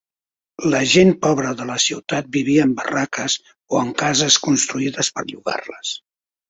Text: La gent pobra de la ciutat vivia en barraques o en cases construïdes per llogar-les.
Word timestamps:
La 0.73 0.79
gent 0.93 1.11
pobra 1.25 1.51
de 1.59 1.67
la 1.71 1.75
ciutat 1.85 2.31
vivia 2.37 2.65
en 2.69 2.73
barraques 2.81 3.39
o 3.75 3.83
en 3.85 3.95
cases 4.05 4.43
construïdes 4.49 5.17
per 5.19 5.29
llogar-les. 5.33 5.99